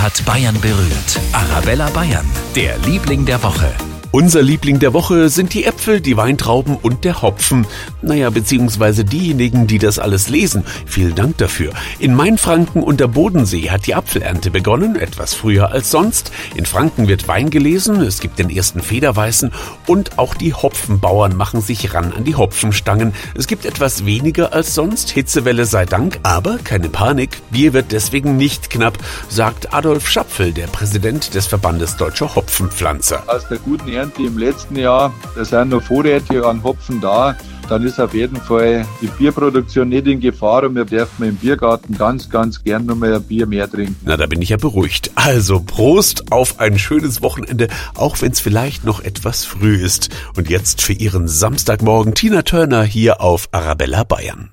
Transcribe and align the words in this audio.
Hat 0.00 0.24
Bayern 0.24 0.58
berührt? 0.62 1.20
Arabella 1.32 1.90
Bayern, 1.90 2.24
der 2.56 2.78
Liebling 2.78 3.26
der 3.26 3.42
Woche. 3.42 3.89
Unser 4.12 4.42
Liebling 4.42 4.80
der 4.80 4.92
Woche 4.92 5.28
sind 5.28 5.54
die 5.54 5.64
Äpfel, 5.64 6.00
die 6.00 6.16
Weintrauben 6.16 6.76
und 6.76 7.04
der 7.04 7.22
Hopfen. 7.22 7.64
Naja, 8.02 8.30
beziehungsweise 8.30 9.04
diejenigen, 9.04 9.68
die 9.68 9.78
das 9.78 10.00
alles 10.00 10.28
lesen. 10.28 10.64
Vielen 10.84 11.14
Dank 11.14 11.38
dafür. 11.38 11.70
In 12.00 12.16
Mainfranken 12.16 12.82
und 12.82 12.98
der 12.98 13.06
Bodensee 13.06 13.70
hat 13.70 13.86
die 13.86 13.94
Apfelernte 13.94 14.50
begonnen, 14.50 14.96
etwas 14.96 15.34
früher 15.34 15.70
als 15.70 15.92
sonst. 15.92 16.32
In 16.56 16.66
Franken 16.66 17.06
wird 17.06 17.28
Wein 17.28 17.50
gelesen, 17.50 18.00
es 18.00 18.18
gibt 18.18 18.40
den 18.40 18.50
ersten 18.50 18.82
Federweißen 18.82 19.52
und 19.86 20.18
auch 20.18 20.34
die 20.34 20.54
Hopfenbauern 20.54 21.36
machen 21.36 21.60
sich 21.60 21.94
ran 21.94 22.12
an 22.12 22.24
die 22.24 22.34
Hopfenstangen. 22.34 23.14
Es 23.36 23.46
gibt 23.46 23.64
etwas 23.64 24.06
weniger 24.06 24.52
als 24.52 24.74
sonst, 24.74 25.10
Hitzewelle 25.10 25.66
sei 25.66 25.86
Dank, 25.86 26.18
aber 26.24 26.58
keine 26.64 26.88
Panik, 26.88 27.40
Bier 27.50 27.74
wird 27.74 27.92
deswegen 27.92 28.36
nicht 28.36 28.70
knapp, 28.70 28.98
sagt 29.28 29.72
Adolf 29.72 30.08
Schapfel, 30.08 30.52
der 30.52 30.66
Präsident 30.66 31.36
des 31.36 31.46
Verbandes 31.46 31.96
Deutscher 31.96 32.34
Hopfenpflanzer. 32.34 33.22
Aus 33.28 33.46
der 33.46 33.58
guten 33.58 33.88
Ernte 34.00 34.22
im 34.22 34.38
letzten 34.38 34.76
Jahr, 34.76 35.12
da 35.36 35.44
sind 35.44 35.68
noch 35.68 35.82
Vorräte 35.82 36.46
an 36.46 36.64
Hopfen 36.64 37.02
da, 37.02 37.36
dann 37.68 37.82
ist 37.82 38.00
auf 38.00 38.14
jeden 38.14 38.36
Fall 38.36 38.86
die 39.02 39.08
Bierproduktion 39.08 39.90
nicht 39.90 40.06
in 40.06 40.20
Gefahr 40.20 40.64
und 40.64 40.74
wir 40.74 40.86
dürfen 40.86 41.26
im 41.26 41.36
Biergarten 41.36 41.98
ganz, 41.98 42.30
ganz 42.30 42.64
gern 42.64 42.86
noch 42.86 42.96
mal 42.96 43.14
ein 43.14 43.22
Bier 43.22 43.46
mehr 43.46 43.70
trinken. 43.70 43.96
Na, 44.06 44.16
da 44.16 44.26
bin 44.26 44.40
ich 44.40 44.48
ja 44.48 44.56
beruhigt. 44.56 45.10
Also 45.16 45.60
Prost 45.60 46.32
auf 46.32 46.60
ein 46.60 46.78
schönes 46.78 47.20
Wochenende, 47.20 47.68
auch 47.94 48.22
wenn 48.22 48.32
es 48.32 48.40
vielleicht 48.40 48.86
noch 48.86 49.04
etwas 49.04 49.44
früh 49.44 49.76
ist. 49.76 50.08
Und 50.34 50.48
jetzt 50.48 50.80
für 50.80 50.94
Ihren 50.94 51.28
Samstagmorgen 51.28 52.14
Tina 52.14 52.40
Turner 52.40 52.82
hier 52.82 53.20
auf 53.20 53.50
Arabella 53.52 54.04
Bayern. 54.04 54.50